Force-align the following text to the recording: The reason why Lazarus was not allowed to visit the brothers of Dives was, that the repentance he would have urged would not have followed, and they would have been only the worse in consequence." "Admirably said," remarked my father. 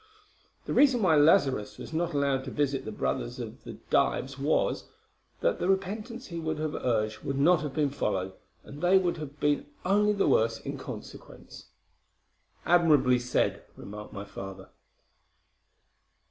The 0.65 0.73
reason 0.73 1.03
why 1.03 1.15
Lazarus 1.15 1.77
was 1.77 1.93
not 1.93 2.13
allowed 2.15 2.43
to 2.45 2.49
visit 2.49 2.85
the 2.85 2.91
brothers 2.91 3.37
of 3.37 3.61
Dives 3.91 4.39
was, 4.39 4.85
that 5.41 5.59
the 5.59 5.69
repentance 5.69 6.25
he 6.25 6.39
would 6.39 6.57
have 6.57 6.73
urged 6.73 7.19
would 7.19 7.37
not 7.37 7.61
have 7.61 7.93
followed, 7.93 8.33
and 8.63 8.81
they 8.81 8.97
would 8.97 9.17
have 9.17 9.39
been 9.39 9.67
only 9.85 10.13
the 10.13 10.27
worse 10.27 10.59
in 10.61 10.75
consequence." 10.79 11.67
"Admirably 12.65 13.19
said," 13.19 13.63
remarked 13.77 14.11
my 14.11 14.25
father. 14.25 14.69